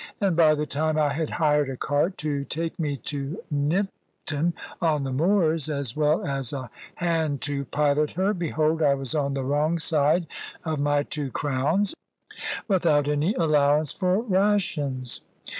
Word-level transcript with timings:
And 0.19 0.35
by 0.35 0.55
the 0.55 0.65
time 0.65 0.97
I 0.97 1.13
had 1.13 1.29
hired 1.29 1.69
a 1.69 1.77
cart 1.77 2.17
to 2.25 2.43
take 2.43 2.79
me 2.79 2.97
to 2.97 3.43
Nympton 3.53 4.53
on 4.81 5.03
the 5.03 5.11
Moors, 5.13 5.69
as 5.69 5.95
well 5.95 6.25
as 6.25 6.51
a 6.53 6.71
hand 6.95 7.39
to 7.41 7.65
pilot 7.65 8.09
her, 8.13 8.33
behold 8.33 8.81
I 8.81 8.95
was 8.95 9.13
on 9.13 9.35
the 9.35 9.43
wrong 9.45 9.77
side 9.77 10.25
of 10.65 10.79
my 10.79 11.03
two 11.03 11.29
crowns, 11.29 11.93
without 12.67 13.07
any 13.07 13.35
allowance 13.35 13.93
for 13.93 14.23
rations. 14.23 15.21